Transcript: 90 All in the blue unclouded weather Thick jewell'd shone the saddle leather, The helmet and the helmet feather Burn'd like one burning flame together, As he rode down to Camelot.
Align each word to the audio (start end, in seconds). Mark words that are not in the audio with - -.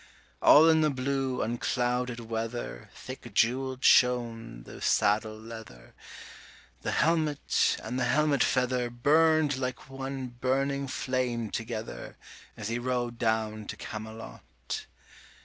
90 0.41 0.51
All 0.51 0.67
in 0.67 0.81
the 0.81 0.89
blue 0.89 1.43
unclouded 1.43 2.21
weather 2.21 2.89
Thick 2.95 3.31
jewell'd 3.35 3.83
shone 3.85 4.63
the 4.63 4.81
saddle 4.81 5.37
leather, 5.37 5.93
The 6.81 6.89
helmet 6.93 7.77
and 7.83 7.99
the 7.99 8.05
helmet 8.05 8.43
feather 8.43 8.89
Burn'd 8.89 9.57
like 9.57 9.91
one 9.91 10.29
burning 10.29 10.87
flame 10.87 11.51
together, 11.51 12.17
As 12.57 12.67
he 12.69 12.79
rode 12.79 13.19
down 13.19 13.67
to 13.67 13.77
Camelot. 13.77 14.87